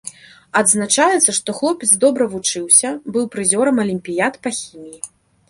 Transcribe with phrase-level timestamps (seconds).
[0.61, 4.99] Адзначаецца, што хлопец добра вучыўся, быў прызёрам алімпіяд па хіміі.